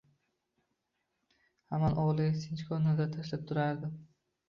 [1.75, 3.97] Hamon o‘g‘liga sinchkov nazar tashlab turardi.